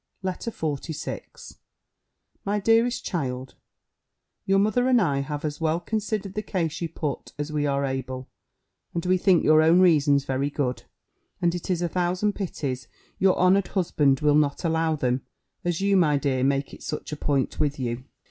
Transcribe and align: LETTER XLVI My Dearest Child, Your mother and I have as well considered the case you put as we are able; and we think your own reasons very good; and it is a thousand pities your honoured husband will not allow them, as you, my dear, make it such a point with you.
LETTER 0.23 0.49
XLVI 0.49 1.57
My 2.43 2.59
Dearest 2.59 3.05
Child, 3.05 3.53
Your 4.47 4.57
mother 4.57 4.87
and 4.87 4.99
I 4.99 5.19
have 5.19 5.45
as 5.45 5.61
well 5.61 5.79
considered 5.79 6.33
the 6.33 6.41
case 6.41 6.81
you 6.81 6.89
put 6.89 7.33
as 7.37 7.51
we 7.51 7.67
are 7.67 7.85
able; 7.85 8.27
and 8.95 9.05
we 9.05 9.19
think 9.19 9.43
your 9.43 9.61
own 9.61 9.79
reasons 9.79 10.25
very 10.25 10.49
good; 10.49 10.85
and 11.39 11.53
it 11.53 11.69
is 11.69 11.83
a 11.83 11.87
thousand 11.87 12.33
pities 12.33 12.87
your 13.19 13.37
honoured 13.37 13.67
husband 13.67 14.21
will 14.21 14.33
not 14.33 14.63
allow 14.65 14.95
them, 14.95 15.21
as 15.63 15.81
you, 15.81 15.95
my 15.95 16.17
dear, 16.17 16.43
make 16.43 16.73
it 16.73 16.81
such 16.81 17.11
a 17.11 17.15
point 17.15 17.59
with 17.59 17.77
you. 17.77 18.03